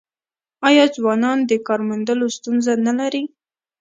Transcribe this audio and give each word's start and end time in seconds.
آیا 0.67 0.83
ځوانان 0.95 1.37
د 1.49 1.51
کار 1.67 1.79
موندلو 1.87 2.27
ستونزه 2.37 2.71
نلري؟ 2.87 3.23